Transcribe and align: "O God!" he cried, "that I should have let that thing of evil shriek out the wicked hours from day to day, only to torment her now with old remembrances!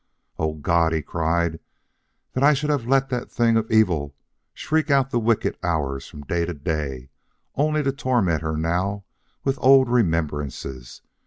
"O 0.39 0.55
God!" 0.55 0.93
he 0.93 1.03
cried, 1.03 1.59
"that 2.33 2.43
I 2.43 2.55
should 2.55 2.71
have 2.71 2.87
let 2.87 3.09
that 3.09 3.31
thing 3.31 3.55
of 3.55 3.69
evil 3.71 4.15
shriek 4.51 4.89
out 4.89 5.11
the 5.11 5.19
wicked 5.19 5.59
hours 5.61 6.07
from 6.07 6.21
day 6.23 6.43
to 6.43 6.55
day, 6.55 7.11
only 7.53 7.83
to 7.83 7.91
torment 7.91 8.41
her 8.41 8.57
now 8.57 9.03
with 9.43 9.59
old 9.61 9.87
remembrances! 9.89 11.03